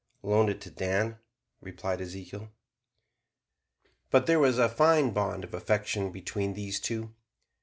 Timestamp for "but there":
4.09-4.39